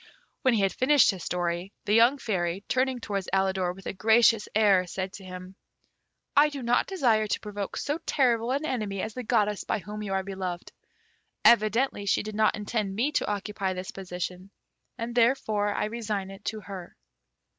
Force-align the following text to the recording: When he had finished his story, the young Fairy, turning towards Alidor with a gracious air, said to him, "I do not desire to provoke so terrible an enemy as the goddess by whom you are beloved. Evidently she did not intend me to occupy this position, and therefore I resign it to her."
When 0.41 0.55
he 0.55 0.61
had 0.61 0.73
finished 0.73 1.11
his 1.11 1.23
story, 1.23 1.71
the 1.85 1.93
young 1.93 2.17
Fairy, 2.17 2.63
turning 2.67 2.99
towards 2.99 3.29
Alidor 3.31 3.75
with 3.75 3.85
a 3.85 3.93
gracious 3.93 4.49
air, 4.55 4.87
said 4.87 5.13
to 5.13 5.23
him, 5.23 5.53
"I 6.35 6.49
do 6.49 6.63
not 6.63 6.87
desire 6.87 7.27
to 7.27 7.39
provoke 7.39 7.77
so 7.77 7.99
terrible 8.07 8.49
an 8.49 8.65
enemy 8.65 8.99
as 9.03 9.13
the 9.13 9.21
goddess 9.21 9.63
by 9.63 9.77
whom 9.77 10.01
you 10.01 10.13
are 10.13 10.23
beloved. 10.23 10.71
Evidently 11.45 12.07
she 12.07 12.23
did 12.23 12.33
not 12.33 12.55
intend 12.55 12.95
me 12.95 13.11
to 13.11 13.27
occupy 13.31 13.73
this 13.73 13.91
position, 13.91 14.49
and 14.97 15.13
therefore 15.13 15.71
I 15.71 15.85
resign 15.85 16.31
it 16.31 16.45
to 16.45 16.61
her." 16.61 16.97